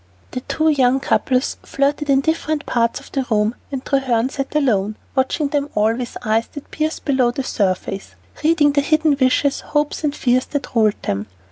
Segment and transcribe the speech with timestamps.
[0.31, 4.95] The two young couples flirted in different parts of the room, and Treherne sat alone,
[5.13, 10.03] watching them all with eyes that pierced below the surface, reading the hidden wishes, hopes,
[10.03, 11.27] and fears that ruled them.